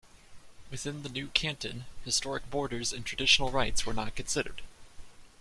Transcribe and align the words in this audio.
Within 0.71 1.03
the 1.03 1.09
new 1.09 1.27
canton, 1.27 1.85
historic 2.05 2.49
borders 2.49 2.91
and 2.91 3.05
traditional 3.05 3.51
rights 3.51 3.85
were 3.85 3.93
not 3.93 4.15
considered. 4.15 4.63